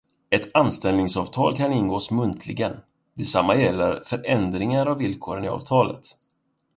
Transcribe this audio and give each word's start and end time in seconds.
Ett 0.29 0.49
anställningsavtal 0.55 1.55
kan 1.55 1.73
ingås 1.73 2.11
muntligen, 2.11 2.77
detsamma 3.13 3.55
gäller 3.55 4.01
för 4.05 4.27
ändringar 4.27 4.85
av 4.85 4.97
villkoren 4.97 5.43
i 5.43 5.47
avtalet. 5.47 6.05